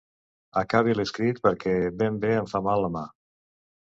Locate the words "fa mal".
2.55-2.83